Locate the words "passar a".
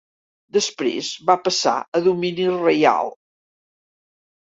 1.47-2.01